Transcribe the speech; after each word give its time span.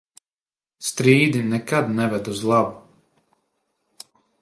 Strīdi 0.87 1.43
nekad 1.51 1.93
neved 2.01 2.33
uz 2.35 2.43
labu. 2.53 4.13